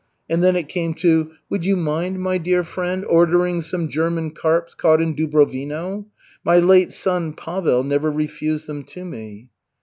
And 0.27 0.43
then 0.43 0.55
it 0.55 0.67
came 0.67 0.95
to: 0.95 1.29
"Would 1.51 1.63
you 1.63 1.75
mind, 1.75 2.17
my 2.19 2.39
dear 2.39 2.63
friend, 2.63 3.05
ordering 3.05 3.61
some 3.61 3.87
German 3.87 4.31
carps 4.31 4.73
caught 4.73 4.99
in 4.99 5.15
Dubrovino? 5.15 6.07
My 6.43 6.57
late 6.57 6.91
son 6.91 7.33
Pavel 7.33 7.83
never 7.83 8.09
refused 8.11 8.65
them 8.65 8.81
to 8.85 9.05
me." 9.05 9.49